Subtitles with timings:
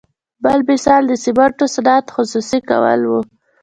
[0.43, 3.21] بل مثال د سمنټو صنعت خصوصي کول وو.